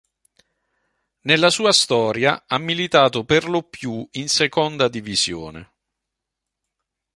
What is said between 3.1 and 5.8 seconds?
perlopiù in seconda divisione.